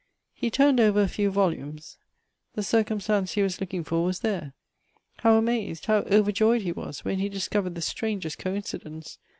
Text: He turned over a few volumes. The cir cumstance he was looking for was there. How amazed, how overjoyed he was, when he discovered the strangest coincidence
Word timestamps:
He 0.33 0.49
turned 0.49 0.79
over 0.79 0.99
a 0.99 1.07
few 1.07 1.29
volumes. 1.29 1.99
The 2.55 2.63
cir 2.63 2.83
cumstance 2.83 3.33
he 3.33 3.43
was 3.43 3.61
looking 3.61 3.83
for 3.83 4.03
was 4.03 4.21
there. 4.21 4.53
How 5.17 5.35
amazed, 5.35 5.85
how 5.85 5.99
overjoyed 6.11 6.63
he 6.63 6.71
was, 6.71 7.05
when 7.05 7.19
he 7.19 7.29
discovered 7.29 7.75
the 7.75 7.81
strangest 7.81 8.39
coincidence 8.39 9.19